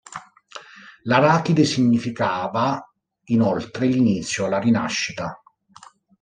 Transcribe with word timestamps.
L'arachide 1.03 1.63
significava 1.63 2.83
inoltre 3.25 3.85
l'inizio, 3.85 4.47
la 4.47 4.57
rinascita. 4.57 5.39